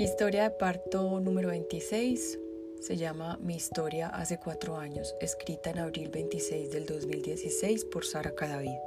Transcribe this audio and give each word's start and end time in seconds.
Historia 0.00 0.44
de 0.44 0.50
parto 0.52 1.20
número 1.20 1.50
26. 1.50 2.38
Se 2.80 2.96
llama 2.96 3.36
Mi 3.42 3.54
historia 3.54 4.08
hace 4.08 4.38
cuatro 4.38 4.78
años, 4.78 5.14
escrita 5.20 5.68
en 5.68 5.78
abril 5.78 6.08
26 6.08 6.70
del 6.70 6.86
2016 6.86 7.84
por 7.84 8.06
Sara 8.06 8.34
Cadavid. 8.34 8.78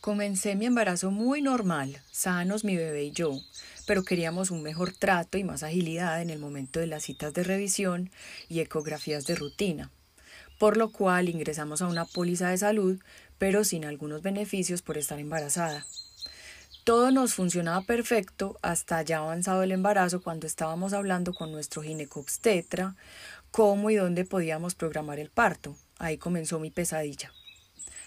Comencé 0.00 0.56
mi 0.56 0.66
embarazo 0.66 1.12
muy 1.12 1.40
normal, 1.40 2.00
sanos 2.10 2.64
mi 2.64 2.74
bebé 2.74 3.04
y 3.04 3.12
yo, 3.12 3.38
pero 3.86 4.02
queríamos 4.02 4.50
un 4.50 4.64
mejor 4.64 4.92
trato 4.92 5.38
y 5.38 5.44
más 5.44 5.62
agilidad 5.62 6.20
en 6.20 6.30
el 6.30 6.40
momento 6.40 6.80
de 6.80 6.88
las 6.88 7.04
citas 7.04 7.32
de 7.32 7.44
revisión 7.44 8.10
y 8.48 8.58
ecografías 8.58 9.24
de 9.24 9.36
rutina, 9.36 9.92
por 10.58 10.76
lo 10.76 10.90
cual 10.90 11.28
ingresamos 11.28 11.80
a 11.80 11.86
una 11.86 12.06
póliza 12.06 12.50
de 12.50 12.58
salud, 12.58 12.98
pero 13.38 13.62
sin 13.62 13.84
algunos 13.84 14.22
beneficios 14.22 14.82
por 14.82 14.98
estar 14.98 15.20
embarazada. 15.20 15.86
Todo 16.86 17.10
nos 17.10 17.34
funcionaba 17.34 17.82
perfecto 17.82 18.60
hasta 18.62 19.02
ya 19.02 19.18
avanzado 19.18 19.64
el 19.64 19.72
embarazo 19.72 20.22
cuando 20.22 20.46
estábamos 20.46 20.92
hablando 20.92 21.34
con 21.34 21.50
nuestro 21.50 21.82
ginecobstetra 21.82 22.94
cómo 23.50 23.90
y 23.90 23.96
dónde 23.96 24.24
podíamos 24.24 24.76
programar 24.76 25.18
el 25.18 25.28
parto. 25.28 25.76
Ahí 25.98 26.16
comenzó 26.16 26.60
mi 26.60 26.70
pesadilla. 26.70 27.32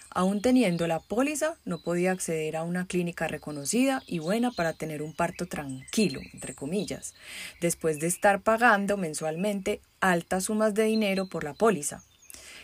Aún 0.08 0.40
teniendo 0.40 0.86
la 0.86 0.98
póliza, 0.98 1.58
no 1.66 1.82
podía 1.82 2.12
acceder 2.12 2.56
a 2.56 2.62
una 2.62 2.86
clínica 2.86 3.28
reconocida 3.28 4.02
y 4.06 4.18
buena 4.18 4.50
para 4.50 4.72
tener 4.72 5.02
un 5.02 5.12
parto 5.12 5.44
tranquilo, 5.44 6.22
entre 6.32 6.54
comillas, 6.54 7.12
después 7.60 8.00
de 8.00 8.06
estar 8.06 8.40
pagando 8.40 8.96
mensualmente 8.96 9.82
altas 10.00 10.44
sumas 10.44 10.72
de 10.72 10.84
dinero 10.84 11.28
por 11.28 11.44
la 11.44 11.52
póliza. 11.52 12.02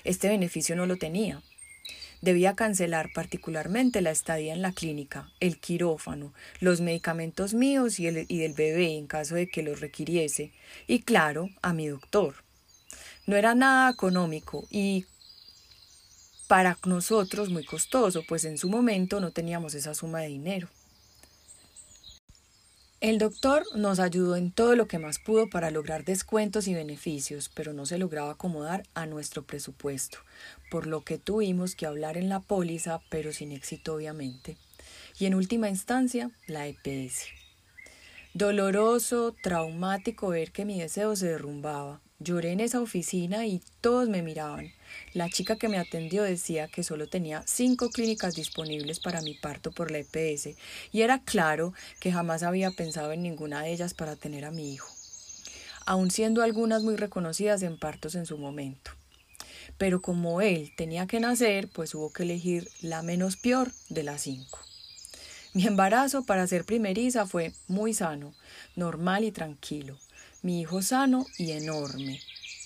Este 0.03 0.29
beneficio 0.29 0.77
no 0.77 0.87
lo 0.87 0.97
tenía. 0.97 1.43
Debía 2.23 2.55
cancelar 2.55 3.11
particularmente 3.15 4.01
la 4.01 4.11
estadía 4.11 4.55
en 4.55 4.63
la 4.63 4.73
clínica, 4.73 5.31
el 5.41 5.59
quirófano, 5.59 6.33
los 6.61 6.81
medicamentos 6.81 7.55
míos 7.55 8.01
y, 8.01 8.07
el, 8.07 8.25
y 8.29 8.39
del 8.39 8.55
bebé 8.55 8.97
en 8.97 9.07
caso 9.07 9.35
de 9.35 9.49
que 9.49 9.63
los 9.63 9.81
requiriese, 9.81 10.53
y 10.87 11.01
claro, 11.01 11.51
a 11.63 11.73
mi 11.73 11.89
doctor. 11.89 12.37
No 13.27 13.37
era 13.37 13.55
nada 13.55 13.91
económico 13.91 14.67
y 14.71 15.05
para 16.47 16.79
nosotros 16.87 17.51
muy 17.51 17.65
costoso, 17.65 18.23
pues 18.27 18.45
en 18.45 18.57
su 18.57 18.69
momento 18.69 19.21
no 19.21 19.33
teníamos 19.33 19.75
esa 19.75 19.95
suma 19.95 20.21
de 20.21 20.29
dinero. 20.29 20.69
El 23.03 23.19
doctor 23.19 23.63
nos 23.75 23.99
ayudó 24.01 24.37
en 24.37 24.51
todo 24.51 24.75
lo 24.75 24.89
que 24.89 24.99
más 24.99 25.19
pudo 25.19 25.51
para 25.51 25.71
lograr 25.71 26.07
descuentos 26.07 26.67
y 26.67 26.73
beneficios, 26.73 27.51
pero 27.53 27.75
no 27.75 27.85
se 27.85 27.99
lograba 27.99 28.31
acomodar 28.31 28.85
a 28.95 29.05
nuestro 29.05 29.43
presupuesto, 29.43 30.19
por 30.71 30.87
lo 30.87 31.03
que 31.03 31.19
tuvimos 31.19 31.75
que 31.75 31.85
hablar 31.85 32.17
en 32.17 32.31
la 32.31 32.41
póliza, 32.41 33.01
pero 33.11 33.35
sin 33.35 33.53
éxito 33.53 33.95
obviamente. 33.95 34.57
Y 35.19 35.27
en 35.27 35.35
última 35.35 35.69
instancia, 35.69 36.31
la 36.47 36.67
EPS. 36.69 37.27
Doloroso, 38.33 39.35
traumático 39.43 40.29
ver 40.29 40.51
que 40.51 40.65
mi 40.65 40.81
deseo 40.81 41.17
se 41.17 41.27
derrumbaba. 41.27 42.01
Lloré 42.19 42.53
en 42.53 42.61
esa 42.61 42.81
oficina 42.81 43.47
y 43.47 43.61
todos 43.83 44.09
me 44.09 44.23
miraban. 44.23 44.73
La 45.13 45.29
chica 45.29 45.57
que 45.57 45.69
me 45.69 45.77
atendió 45.77 46.23
decía 46.23 46.67
que 46.67 46.83
solo 46.83 47.09
tenía 47.09 47.43
cinco 47.47 47.91
clínicas 47.91 48.35
disponibles 48.35 49.01
para 49.01 49.21
mi 49.21 49.35
parto 49.35 49.71
por 49.71 49.91
la 49.91 49.99
EPS 49.99 50.57
y 50.93 51.03
era 51.03 51.21
claro 51.21 51.75
que 52.01 52.13
jamás 52.13 52.43
había 52.43 52.71
pensado 52.71 53.13
en 53.13 53.23
ninguna 53.23 53.61
de 53.61 53.73
ellas 53.73 53.93
para 53.93 54.17
tener 54.17 54.47
a 54.47 54.51
mi 54.51 54.73
hijo, 54.73 54.91
aun 55.85 56.11
siendo 56.11 56.43
algunas 56.43 56.83
muy 56.83 56.97
reconocidas 56.97 57.63
en 57.63 57.79
partos 57.79 58.15
en 58.15 58.25
su 58.25 58.39
momento. 58.39 58.93
Pero 59.77 60.01
como 60.01 60.41
él 60.41 60.73
tenía 60.75 61.07
que 61.07 61.21
nacer, 61.21 61.69
pues 61.69 61.95
hubo 61.95 62.11
que 62.11 62.23
elegir 62.23 62.71
la 62.81 63.03
menos 63.03 63.37
peor 63.37 63.73
de 63.91 64.05
las 64.05 64.23
cinco. 64.23 64.59
Mi 65.53 65.67
embarazo 65.67 66.25
para 66.25 66.47
ser 66.47 66.65
primeriza 66.65 67.27
fue 67.27 67.53
muy 67.69 67.93
sano, 67.93 68.33
normal 68.75 69.25
y 69.25 69.33
tranquilo 69.33 69.99
mi 70.47 70.61
hijo 70.61 70.81
sano 70.81 71.27
y 71.39 71.51
enorme. 71.51 72.21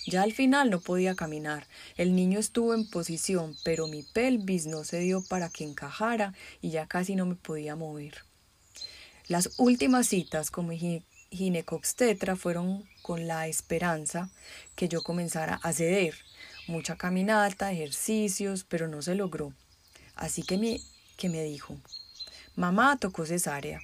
Ya 0.05 0.21
al 0.21 0.33
final 0.33 0.69
no 0.69 0.79
podía 0.79 1.15
caminar. 1.15 1.65
El 1.97 2.15
niño 2.15 2.37
estuvo 2.37 2.75
en 2.75 2.87
posición, 2.87 3.57
pero 3.63 3.87
mi 3.87 4.03
pelvis 4.03 4.67
no 4.67 4.83
se 4.83 4.99
dio 4.99 5.23
para 5.27 5.49
que 5.49 5.63
encajara 5.63 6.35
y 6.61 6.69
ya 6.69 6.85
casi 6.85 7.15
no 7.15 7.25
me 7.25 7.33
podía 7.33 7.75
mover. 7.75 8.23
Las 9.27 9.55
últimas 9.57 10.07
citas 10.07 10.51
con 10.51 10.67
mi 10.67 11.03
ginecobstetra 11.31 12.35
fueron 12.35 12.87
con 13.01 13.27
la 13.27 13.47
esperanza 13.47 14.29
que 14.75 14.87
yo 14.87 15.01
comenzara 15.01 15.59
a 15.63 15.73
ceder. 15.73 16.13
Mucha 16.67 16.97
caminata, 16.97 17.71
ejercicios, 17.71 18.63
pero 18.63 18.87
no 18.87 19.01
se 19.01 19.15
logró. 19.15 19.53
Así 20.15 20.43
que 20.43 20.59
me, 20.59 20.81
que 21.17 21.29
me 21.29 21.43
dijo, 21.43 21.79
mamá 22.55 22.97
tocó 22.97 23.25
cesárea. 23.25 23.81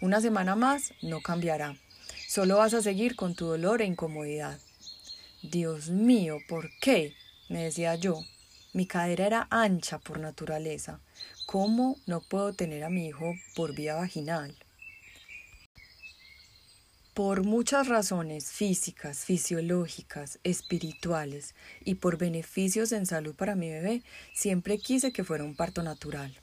Una 0.00 0.22
semana 0.22 0.56
más 0.56 0.94
no 1.02 1.20
cambiará. 1.20 1.76
Solo 2.34 2.56
vas 2.56 2.74
a 2.74 2.82
seguir 2.82 3.14
con 3.14 3.36
tu 3.36 3.46
dolor 3.46 3.80
e 3.80 3.84
incomodidad. 3.84 4.58
Dios 5.40 5.90
mío, 5.90 6.38
¿por 6.48 6.68
qué? 6.80 7.14
me 7.48 7.62
decía 7.62 7.94
yo. 7.94 8.24
Mi 8.72 8.86
cadera 8.86 9.26
era 9.26 9.46
ancha 9.50 10.00
por 10.00 10.18
naturaleza. 10.18 10.98
¿Cómo 11.46 11.96
no 12.06 12.22
puedo 12.22 12.52
tener 12.52 12.82
a 12.82 12.90
mi 12.90 13.06
hijo 13.06 13.34
por 13.54 13.76
vía 13.76 13.94
vaginal? 13.94 14.56
Por 17.14 17.44
muchas 17.44 17.86
razones 17.86 18.50
físicas, 18.50 19.24
fisiológicas, 19.24 20.40
espirituales 20.42 21.54
y 21.84 21.94
por 21.94 22.18
beneficios 22.18 22.90
en 22.90 23.06
salud 23.06 23.36
para 23.36 23.54
mi 23.54 23.70
bebé, 23.70 24.02
siempre 24.34 24.78
quise 24.78 25.12
que 25.12 25.22
fuera 25.22 25.44
un 25.44 25.54
parto 25.54 25.84
natural. 25.84 26.36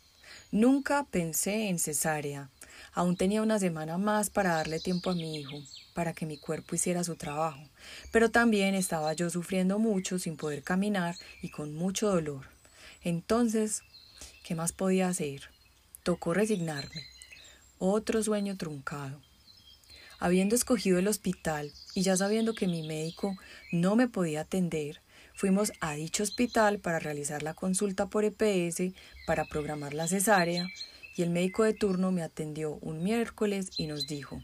Nunca 0.54 1.06
pensé 1.12 1.68
en 1.68 1.80
cesárea, 1.80 2.50
Aún 2.94 3.16
tenía 3.16 3.42
una 3.42 3.60
semana 3.60 3.98
más 3.98 4.30
para 4.30 4.56
darle 4.56 4.80
tiempo 4.80 5.12
a 5.12 5.16
mi 5.16 5.38
hijo, 5.38 5.58
para 5.94 6.14
que 6.14 6.26
mi 6.26 6.38
cuerpo 6.38 6.76
hiciera 6.76 7.04
su 7.04 7.16
trabajo, 7.16 7.62
pero 8.12 8.30
también 8.30 8.76
estaba 8.76 9.14
yo 9.14 9.30
sufriendo 9.30 9.80
mucho 9.80 10.20
sin 10.20 10.38
poder 10.38 10.64
caminar 10.64 11.16
y 11.42 11.50
con 11.50 11.74
mucho 11.74 12.10
dolor. 12.10 12.46
Entonces, 13.04 13.84
¿qué 14.44 14.56
más 14.56 14.72
podía 14.74 15.08
hacer? 15.08 15.50
Tocó 16.04 16.34
resignarme. 16.34 17.06
Otro 17.80 18.22
sueño 18.24 18.58
truncado. 18.58 19.22
Habiendo 20.20 20.56
escogido 20.56 21.00
el 21.00 21.08
hospital 21.08 21.72
y 21.96 22.04
ya 22.04 22.16
sabiendo 22.16 22.54
que 22.54 22.68
mi 22.68 22.84
médico 22.84 23.36
no 23.72 23.96
me 23.96 24.08
podía 24.08 24.42
atender, 24.42 25.02
fuimos 25.34 25.74
a 25.80 25.94
dicho 25.94 26.22
hospital 26.22 26.80
para 26.80 27.00
realizar 27.00 27.42
la 27.42 27.56
consulta 27.56 28.06
por 28.06 28.24
EPS, 28.24 28.94
para 29.26 29.46
programar 29.46 29.96
la 29.96 30.08
cesárea 30.08 30.68
y 31.16 31.24
el 31.24 31.32
médico 31.32 31.64
de 31.64 31.74
turno 31.74 32.12
me 32.12 32.22
atendió 32.22 32.76
un 32.82 33.04
miércoles 33.04 33.72
y 33.78 33.88
nos 33.88 34.08
dijo, 34.08 34.42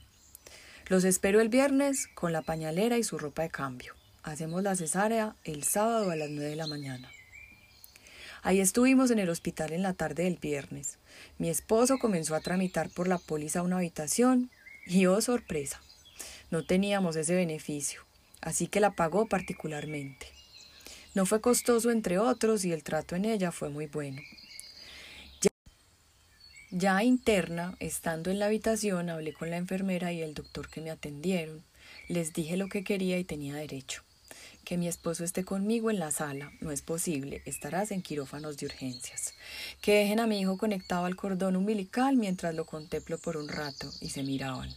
los 0.90 1.03
espero 1.03 1.42
el 1.42 1.50
viernes 1.50 2.08
con 2.08 2.31
la 2.31 2.42
pañalera 2.42 2.98
y 2.98 3.03
su 3.03 3.18
ropa 3.18 3.42
de 3.42 3.50
cambio. 3.50 3.94
Hacemos 4.24 4.64
la 4.64 4.75
cesárea 4.75 5.36
el 5.44 5.64
sábado 5.64 6.12
a 6.12 6.16
las 6.16 6.30
nueve 6.30 6.50
de 6.50 6.56
la 6.56 6.68
mañana. 6.68 7.12
Ahí 8.42 8.62
estuvimos 8.62 9.12
en 9.12 9.20
el 9.20 9.30
hospital 9.30 9.74
en 9.74 9.84
la 9.84 9.94
tarde 9.94 10.24
del 10.24 10.38
viernes. 10.38 10.98
Mi 11.38 11.50
esposo 11.50 11.98
comenzó 12.00 12.36
a 12.36 12.40
tramitar 12.40 12.90
por 12.90 13.08
la 13.08 13.18
póliza 13.18 13.64
una 13.64 13.78
habitación 13.78 14.50
y 14.86 15.06
oh 15.08 15.20
sorpresa, 15.20 15.81
no 16.50 16.66
teníamos 16.66 17.18
ese 17.18 17.36
beneficio, 17.36 18.02
así 18.40 18.68
que 18.68 18.80
la 18.80 18.92
pagó 18.92 19.28
particularmente. 19.28 20.28
No 21.14 21.25
fue 21.25 21.42
costoso 21.42 21.92
entre 21.92 22.19
otros 22.19 22.64
y 22.64 22.72
el 22.72 22.84
trato 22.84 23.16
en 23.16 23.25
ella 23.25 23.52
fue 23.52 23.69
muy 23.69 23.88
bueno. 23.88 24.22
Ya 26.72 27.02
interna, 27.02 27.78
estando 27.80 28.30
en 28.30 28.40
la 28.40 28.48
habitación, 28.48 29.10
hablé 29.10 29.32
con 29.32 29.50
la 29.50 29.56
enfermera 29.56 30.12
y 30.12 30.22
el 30.22 30.34
doctor 30.34 30.68
que 30.68 30.82
me 30.82 30.92
atendieron. 30.92 31.64
Les 32.10 32.34
dije 32.34 32.58
lo 32.58 32.68
que 32.68 32.84
quería 32.84 33.18
y 33.18 33.24
tenía 33.24 33.56
derecho. 33.56 34.04
Que 34.66 34.76
mi 34.76 34.90
esposo 34.90 35.24
esté 35.24 35.46
conmigo 35.46 35.92
en 35.92 36.00
la 36.00 36.12
sala. 36.12 36.52
No 36.60 36.72
es 36.72 36.82
posible. 36.82 37.42
Estarás 37.46 37.92
en 37.92 38.02
quirófanos 38.02 38.58
de 38.58 38.66
urgencias. 38.66 39.34
Que 39.80 39.94
dejen 39.94 40.19
a 40.19 40.28
mi 40.28 40.42
hijo 40.42 40.58
conectado 40.58 41.06
al 41.06 41.16
cordón 41.16 41.56
umbilical 41.56 42.18
mientras 42.18 42.54
lo 42.54 42.66
contemplo 42.66 43.18
por 43.18 43.38
un 43.38 43.48
rato 43.48 43.90
y 44.02 44.10
se 44.10 44.24
miraban. 44.24 44.70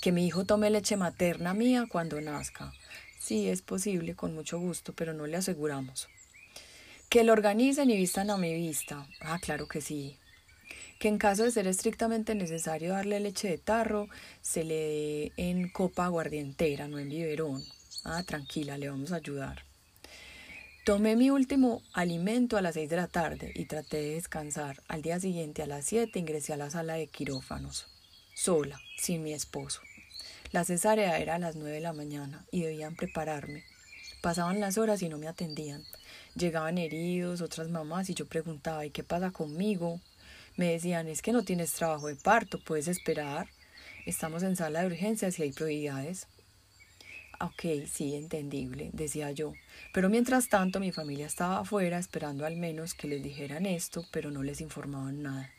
Que 0.00 0.10
mi 0.10 0.26
hijo 0.26 0.44
tome 0.44 0.70
leche 0.70 0.96
materna 0.96 1.54
mía 1.54 1.86
cuando 1.88 2.20
nazca. 2.20 2.72
Sí, 3.20 3.48
es 3.48 3.62
posible, 3.62 4.16
con 4.16 4.34
mucho 4.34 4.58
gusto, 4.58 4.92
pero 4.92 5.12
no 5.12 5.28
le 5.28 5.36
aseguramos. 5.36 6.08
Que 7.08 7.22
lo 7.22 7.32
organicen 7.32 7.90
y 7.90 7.96
vistan 7.96 8.28
a 8.30 8.38
mi 8.38 8.52
vista. 8.52 9.06
Ah, 9.20 9.38
claro 9.40 9.68
que 9.68 9.80
sí 9.80 10.18
que 10.98 11.08
en 11.08 11.18
caso 11.18 11.42
de 11.42 11.50
ser 11.50 11.66
estrictamente 11.66 12.34
necesario 12.34 12.92
darle 12.92 13.20
leche 13.20 13.48
de 13.48 13.58
tarro, 13.58 14.08
se 14.40 14.64
le 14.64 14.74
dé 14.74 15.32
en 15.36 15.68
copa 15.68 16.06
aguardientera, 16.06 16.88
no 16.88 16.98
en 16.98 17.08
biberón. 17.08 17.62
Ah, 18.04 18.22
tranquila, 18.22 18.78
le 18.78 18.88
vamos 18.88 19.12
a 19.12 19.16
ayudar. 19.16 19.64
Tomé 20.84 21.14
mi 21.14 21.30
último 21.30 21.80
alimento 21.92 22.56
a 22.56 22.60
las 22.60 22.74
seis 22.74 22.90
de 22.90 22.96
la 22.96 23.06
tarde 23.06 23.52
y 23.54 23.66
traté 23.66 23.98
de 23.98 24.14
descansar. 24.14 24.82
Al 24.88 25.00
día 25.00 25.20
siguiente 25.20 25.62
a 25.62 25.66
las 25.66 25.84
siete 25.84 26.18
ingresé 26.18 26.52
a 26.52 26.56
la 26.56 26.70
sala 26.70 26.94
de 26.94 27.06
quirófanos, 27.06 27.86
sola, 28.34 28.80
sin 28.98 29.22
mi 29.22 29.32
esposo. 29.32 29.80
La 30.50 30.64
cesárea 30.64 31.18
era 31.18 31.36
a 31.36 31.38
las 31.38 31.54
nueve 31.54 31.76
de 31.76 31.80
la 31.80 31.92
mañana 31.92 32.44
y 32.50 32.62
debían 32.62 32.96
prepararme. 32.96 33.62
Pasaban 34.22 34.58
las 34.58 34.76
horas 34.76 35.02
y 35.02 35.08
no 35.08 35.18
me 35.18 35.28
atendían. 35.28 35.84
Llegaban 36.34 36.78
heridos, 36.78 37.42
otras 37.42 37.68
mamás 37.68 38.10
y 38.10 38.14
yo 38.14 38.26
preguntaba 38.26 38.84
¿y 38.84 38.90
qué 38.90 39.04
pasa 39.04 39.30
conmigo? 39.30 40.00
Me 40.56 40.70
decían, 40.72 41.08
es 41.08 41.22
que 41.22 41.32
no 41.32 41.44
tienes 41.44 41.72
trabajo 41.72 42.08
de 42.08 42.16
parto, 42.16 42.58
puedes 42.62 42.88
esperar. 42.88 43.48
Estamos 44.04 44.42
en 44.42 44.56
sala 44.56 44.80
de 44.80 44.86
urgencias 44.88 45.38
y 45.38 45.44
hay 45.44 45.52
prioridades. 45.52 46.26
Ok, 47.40 47.88
sí, 47.90 48.14
entendible, 48.14 48.90
decía 48.92 49.30
yo. 49.32 49.54
Pero 49.92 50.08
mientras 50.08 50.48
tanto 50.48 50.78
mi 50.78 50.92
familia 50.92 51.26
estaba 51.26 51.60
afuera 51.60 51.98
esperando 51.98 52.46
al 52.46 52.56
menos 52.56 52.94
que 52.94 53.08
les 53.08 53.22
dijeran 53.22 53.66
esto, 53.66 54.04
pero 54.12 54.30
no 54.30 54.42
les 54.42 54.60
informaban 54.60 55.22
nada. 55.22 55.50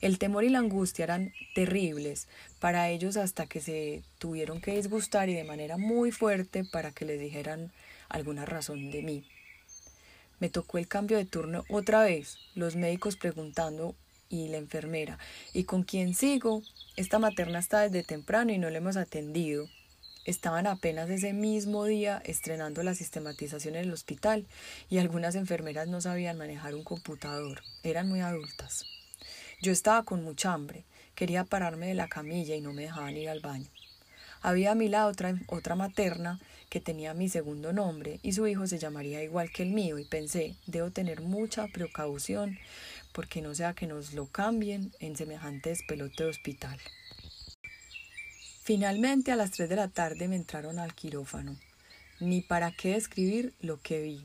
El 0.00 0.18
temor 0.18 0.44
y 0.44 0.48
la 0.48 0.58
angustia 0.58 1.04
eran 1.04 1.32
terribles 1.54 2.28
para 2.60 2.88
ellos 2.90 3.16
hasta 3.16 3.46
que 3.46 3.60
se 3.60 4.02
tuvieron 4.18 4.60
que 4.60 4.76
disgustar 4.76 5.28
y 5.28 5.34
de 5.34 5.44
manera 5.44 5.76
muy 5.78 6.10
fuerte 6.10 6.64
para 6.64 6.90
que 6.90 7.04
les 7.04 7.20
dijeran 7.20 7.72
alguna 8.08 8.44
razón 8.44 8.90
de 8.90 9.02
mí. 9.02 9.24
Me 10.42 10.50
tocó 10.50 10.78
el 10.78 10.88
cambio 10.88 11.18
de 11.18 11.24
turno 11.24 11.64
otra 11.68 12.02
vez, 12.02 12.36
los 12.56 12.74
médicos 12.74 13.14
preguntando 13.14 13.94
y 14.28 14.48
la 14.48 14.56
enfermera, 14.56 15.16
¿y 15.52 15.62
con 15.62 15.84
quién 15.84 16.16
sigo? 16.16 16.64
Esta 16.96 17.20
materna 17.20 17.60
está 17.60 17.82
desde 17.82 18.02
temprano 18.02 18.52
y 18.52 18.58
no 18.58 18.68
le 18.68 18.78
hemos 18.78 18.96
atendido. 18.96 19.68
Estaban 20.24 20.66
apenas 20.66 21.08
ese 21.10 21.32
mismo 21.32 21.84
día 21.84 22.20
estrenando 22.24 22.82
la 22.82 22.96
sistematización 22.96 23.76
en 23.76 23.84
el 23.84 23.92
hospital 23.92 24.44
y 24.90 24.98
algunas 24.98 25.36
enfermeras 25.36 25.86
no 25.86 26.00
sabían 26.00 26.38
manejar 26.38 26.74
un 26.74 26.82
computador, 26.82 27.62
eran 27.84 28.08
muy 28.08 28.18
adultas. 28.18 28.84
Yo 29.60 29.70
estaba 29.70 30.02
con 30.02 30.24
mucha 30.24 30.52
hambre, 30.52 30.84
quería 31.14 31.44
pararme 31.44 31.86
de 31.86 31.94
la 31.94 32.08
camilla 32.08 32.56
y 32.56 32.60
no 32.60 32.72
me 32.72 32.82
dejaban 32.82 33.16
ir 33.16 33.28
al 33.28 33.38
baño. 33.38 33.68
Había 34.42 34.72
a 34.72 34.74
mi 34.74 34.88
lado 34.88 35.10
otra, 35.10 35.34
otra 35.46 35.76
materna 35.76 36.40
que 36.68 36.80
tenía 36.80 37.14
mi 37.14 37.28
segundo 37.28 37.72
nombre 37.72 38.18
y 38.22 38.32
su 38.32 38.46
hijo 38.46 38.66
se 38.66 38.78
llamaría 38.78 39.22
igual 39.22 39.50
que 39.50 39.62
el 39.62 39.70
mío 39.70 39.98
y 39.98 40.04
pensé, 40.04 40.56
debo 40.66 40.90
tener 40.90 41.20
mucha 41.20 41.68
precaución 41.68 42.58
porque 43.12 43.42
no 43.42 43.54
sea 43.54 43.74
que 43.74 43.86
nos 43.86 44.14
lo 44.14 44.26
cambien 44.26 44.92
en 45.00 45.16
semejante 45.16 45.70
despelote 45.70 46.24
de 46.24 46.30
hospital. 46.30 46.78
Finalmente 48.62 49.32
a 49.32 49.36
las 49.36 49.50
tres 49.50 49.68
de 49.68 49.76
la 49.76 49.88
tarde 49.88 50.28
me 50.28 50.36
entraron 50.36 50.78
al 50.78 50.94
quirófano. 50.94 51.56
Ni 52.20 52.40
para 52.40 52.70
qué 52.70 52.94
describir 52.94 53.52
lo 53.60 53.80
que 53.80 54.00
vi 54.00 54.24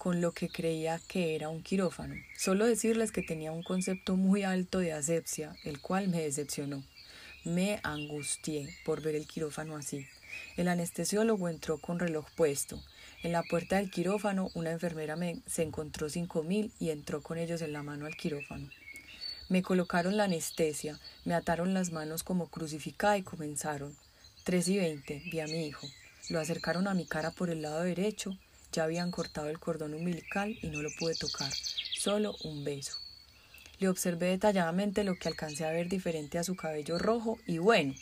con 0.00 0.22
lo 0.22 0.32
que 0.32 0.48
creía 0.48 0.98
que 1.08 1.34
era 1.34 1.50
un 1.50 1.62
quirófano. 1.62 2.14
Solo 2.34 2.64
decirles 2.64 3.12
que 3.12 3.20
tenía 3.20 3.52
un 3.52 3.62
concepto 3.62 4.16
muy 4.16 4.44
alto 4.44 4.78
de 4.78 4.94
asepsia, 4.94 5.54
el 5.62 5.78
cual 5.82 6.08
me 6.08 6.22
decepcionó. 6.22 6.82
Me 7.44 7.80
angustié 7.82 8.68
por 8.84 9.00
ver 9.00 9.14
el 9.14 9.26
quirófano 9.26 9.74
así. 9.74 10.06
El 10.58 10.68
anestesiólogo 10.68 11.48
entró 11.48 11.78
con 11.78 11.98
reloj 11.98 12.26
puesto. 12.36 12.82
En 13.22 13.32
la 13.32 13.42
puerta 13.42 13.76
del 13.76 13.90
quirófano 13.90 14.50
una 14.54 14.72
enfermera 14.72 15.16
me, 15.16 15.40
se 15.46 15.62
encontró 15.62 16.10
cinco 16.10 16.42
mil 16.42 16.70
y 16.78 16.90
entró 16.90 17.22
con 17.22 17.38
ellos 17.38 17.62
en 17.62 17.72
la 17.72 17.82
mano 17.82 18.04
al 18.04 18.16
quirófano. 18.16 18.68
Me 19.48 19.62
colocaron 19.62 20.18
la 20.18 20.24
anestesia, 20.24 21.00
me 21.24 21.32
ataron 21.32 21.72
las 21.72 21.92
manos 21.92 22.22
como 22.22 22.48
crucificada 22.48 23.16
y 23.16 23.22
comenzaron. 23.22 23.96
Tres 24.44 24.68
y 24.68 24.76
veinte, 24.76 25.22
vi 25.32 25.40
a 25.40 25.46
mi 25.46 25.66
hijo. 25.66 25.88
Lo 26.28 26.40
acercaron 26.40 26.88
a 26.88 26.94
mi 26.94 27.06
cara 27.06 27.30
por 27.30 27.48
el 27.48 27.62
lado 27.62 27.82
derecho, 27.82 28.36
ya 28.70 28.84
habían 28.84 29.10
cortado 29.10 29.48
el 29.48 29.58
cordón 29.58 29.94
umbilical 29.94 30.56
y 30.60 30.68
no 30.68 30.82
lo 30.82 30.90
pude 30.98 31.14
tocar, 31.16 31.52
solo 31.98 32.36
un 32.44 32.64
beso. 32.64 32.99
Le 33.80 33.88
observé 33.88 34.26
detalladamente 34.26 35.04
lo 35.04 35.14
que 35.14 35.28
alcancé 35.28 35.64
a 35.64 35.72
ver 35.72 35.88
diferente 35.88 36.38
a 36.38 36.44
su 36.44 36.54
cabello 36.54 36.98
rojo 36.98 37.38
y 37.46 37.56
bueno, 37.56 37.94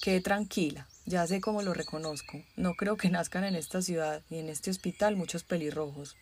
quedé 0.00 0.22
tranquila, 0.22 0.88
ya 1.04 1.26
sé 1.26 1.42
cómo 1.42 1.60
lo 1.60 1.74
reconozco. 1.74 2.42
No 2.56 2.72
creo 2.74 2.96
que 2.96 3.10
nazcan 3.10 3.44
en 3.44 3.54
esta 3.54 3.82
ciudad 3.82 4.22
ni 4.30 4.38
en 4.38 4.48
este 4.48 4.70
hospital 4.70 5.16
muchos 5.16 5.44
pelirrojos. 5.44 6.16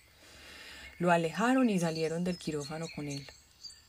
Lo 0.99 1.13
alejaron 1.13 1.71
y 1.71 1.79
salieron 1.79 2.25
del 2.25 2.37
quirófano 2.37 2.87
con 2.97 3.07
él. 3.07 3.25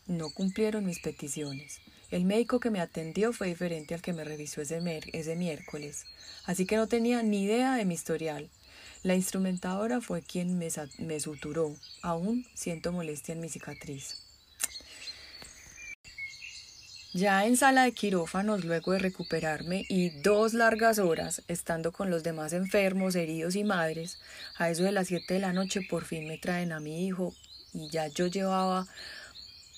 No 0.06 0.30
cumplieron 0.30 0.86
mis 0.86 1.00
peticiones. 1.00 1.81
El 2.12 2.25
médico 2.25 2.59
que 2.59 2.69
me 2.69 2.80
atendió 2.80 3.33
fue 3.33 3.47
diferente 3.47 3.95
al 3.95 4.04
que 4.04 4.13
me 4.13 4.24
revisó 4.24 4.62
ese, 4.62 4.80
ese 5.13 5.36
miércoles, 5.36 6.06
así 6.45 6.68
que 6.68 6.75
no 6.75 6.86
tenía 6.86 7.24
ni 7.24 7.45
idea 7.45 7.74
de 7.74 7.86
mi 7.86 7.95
historial. 7.95 8.51
La 9.01 9.15
instrumentadora 9.15 10.00
fue 10.00 10.21
quien 10.21 10.59
me, 10.59 10.68
me 11.00 11.19
suturó. 11.19 11.75
Aún 12.04 12.45
siento 12.54 12.92
molestia 12.92 13.33
en 13.33 13.42
mi 13.42 13.50
cicatriz. 13.50 14.31
Ya 17.13 17.45
en 17.45 17.57
sala 17.57 17.83
de 17.83 17.91
quirófanos, 17.91 18.63
luego 18.63 18.93
de 18.93 18.99
recuperarme 18.99 19.85
y 19.89 20.11
dos 20.21 20.53
largas 20.53 20.97
horas 20.97 21.41
estando 21.49 21.91
con 21.91 22.09
los 22.09 22.23
demás 22.23 22.53
enfermos, 22.53 23.15
heridos 23.15 23.57
y 23.57 23.65
madres, 23.65 24.17
a 24.57 24.69
eso 24.69 24.83
de 24.83 24.93
las 24.93 25.09
siete 25.09 25.33
de 25.33 25.41
la 25.41 25.51
noche 25.51 25.81
por 25.89 26.05
fin 26.05 26.25
me 26.25 26.37
traen 26.37 26.71
a 26.71 26.79
mi 26.79 27.05
hijo 27.05 27.33
y 27.73 27.89
ya 27.89 28.07
yo 28.07 28.27
llevaba 28.27 28.87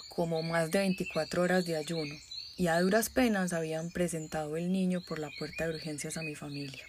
como 0.09 0.43
más 0.43 0.69
de 0.69 0.79
24 0.79 1.41
horas 1.41 1.65
de 1.65 1.75
ayuno 1.75 2.13
y 2.55 2.67
a 2.67 2.79
duras 2.79 3.09
penas 3.09 3.51
habían 3.51 3.89
presentado 3.89 4.55
el 4.55 4.71
niño 4.71 5.01
por 5.01 5.17
la 5.17 5.31
puerta 5.39 5.65
de 5.65 5.73
urgencias 5.73 6.17
a 6.17 6.21
mi 6.21 6.35
familia. 6.35 6.85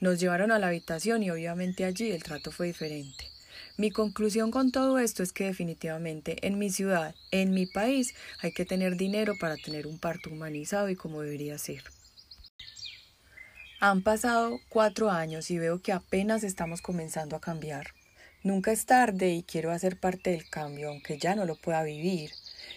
Nos 0.00 0.20
llevaron 0.20 0.52
a 0.52 0.58
la 0.58 0.66
habitación 0.66 1.22
y 1.22 1.30
obviamente 1.30 1.86
allí 1.86 2.10
el 2.10 2.22
trato 2.22 2.52
fue 2.52 2.66
diferente. 2.66 3.37
Mi 3.78 3.92
conclusión 3.92 4.50
con 4.50 4.72
todo 4.72 4.98
esto 4.98 5.22
es 5.22 5.32
que 5.32 5.44
definitivamente 5.44 6.44
en 6.44 6.58
mi 6.58 6.68
ciudad, 6.68 7.14
en 7.30 7.52
mi 7.52 7.64
país, 7.64 8.12
hay 8.40 8.50
que 8.50 8.64
tener 8.64 8.96
dinero 8.96 9.34
para 9.38 9.56
tener 9.56 9.86
un 9.86 10.00
parto 10.00 10.30
humanizado 10.30 10.88
y 10.88 10.96
como 10.96 11.22
debería 11.22 11.56
ser. 11.58 11.84
Han 13.78 14.02
pasado 14.02 14.58
cuatro 14.68 15.12
años 15.12 15.52
y 15.52 15.58
veo 15.58 15.80
que 15.80 15.92
apenas 15.92 16.42
estamos 16.42 16.82
comenzando 16.82 17.36
a 17.36 17.40
cambiar. 17.40 17.94
Nunca 18.42 18.72
es 18.72 18.84
tarde 18.84 19.32
y 19.32 19.44
quiero 19.44 19.70
hacer 19.70 20.00
parte 20.00 20.30
del 20.30 20.50
cambio, 20.50 20.88
aunque 20.88 21.16
ya 21.16 21.36
no 21.36 21.44
lo 21.44 21.54
pueda 21.54 21.84
vivir 21.84 22.32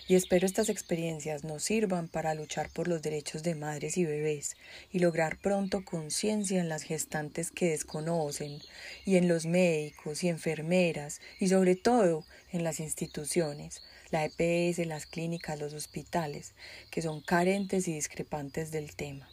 y 0.08 0.16
espero 0.16 0.46
estas 0.46 0.70
experiencias 0.70 1.44
nos 1.44 1.64
sirvan 1.64 2.08
para 2.08 2.34
luchar 2.34 2.70
por 2.70 2.88
los 2.88 3.02
derechos 3.02 3.44
de 3.44 3.56
madres 3.56 3.98
y 3.98 4.06
bebés 4.06 4.56
y 4.92 5.00
lograr 5.00 5.38
pronto 5.38 5.86
conciencia 5.86 6.60
en 6.60 6.70
las 6.70 6.84
gestantes 6.84 7.52
que 7.52 7.70
desconocen 7.70 8.60
y 9.06 9.18
en 9.18 9.28
los 9.28 9.46
médicos 9.46 10.24
y 10.24 10.30
enfermeras 10.30 11.22
y 11.40 11.48
sobre 11.48 11.76
todo 11.76 12.26
en 12.52 12.64
las 12.64 12.80
instituciones, 12.80 13.82
la 14.12 14.26
EPS, 14.26 14.86
las 14.86 15.06
clínicas, 15.06 15.60
los 15.60 15.74
hospitales, 15.74 16.54
que 16.90 17.02
son 17.02 17.22
carentes 17.22 17.88
y 17.88 17.94
discrepantes 17.94 18.72
del 18.72 18.96
tema. 18.96 19.30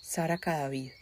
Sara 0.00 0.38
Cadavid 0.38 0.92